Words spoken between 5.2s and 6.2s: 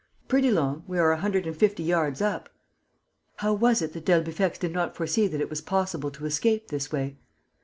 that it was possible